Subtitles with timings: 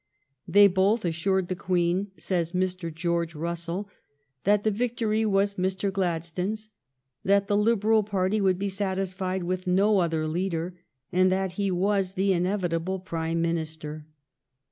[0.29, 2.91] *' They both as sured the Queen," says Mr.
[2.91, 3.87] George Russell,"
[4.45, 5.93] that the victory was Mr.
[5.93, 6.69] Gladstone's,
[7.23, 10.73] that the Liberal party would be satisfied with no other leader,
[11.11, 14.07] and that he was the inevitable Prime Minister.